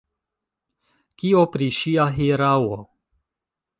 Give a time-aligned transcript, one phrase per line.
[1.23, 2.81] Kio pri ŝia hieraŭo?